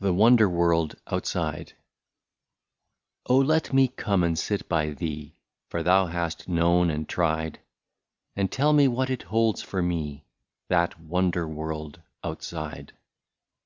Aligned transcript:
i8i 0.00 0.04
THE 0.06 0.14
WONDER 0.14 0.48
WORLD 0.48 0.94
OUTSIDE." 1.08 1.74
Oh! 3.26 3.36
let 3.36 3.74
me 3.74 3.88
come 3.88 4.22
and 4.24 4.38
sit 4.38 4.66
by 4.70 4.92
thee, 4.92 5.36
For 5.68 5.82
thou 5.82 6.06
hast 6.06 6.48
known 6.48 6.88
and 6.88 7.06
tried, 7.06 7.60
And 8.36 8.50
tell 8.50 8.72
me 8.72 8.88
what 8.88 9.10
it 9.10 9.24
holds 9.24 9.60
for 9.60 9.82
me— 9.82 10.24
That 10.70 10.98
wonder 10.98 11.46
world 11.46 12.00
outside. 12.24 12.94